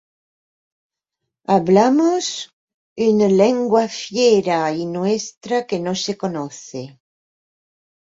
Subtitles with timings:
[1.55, 2.25] Hablamos
[3.09, 6.81] une lengua fiera y nuestra que no se conoce.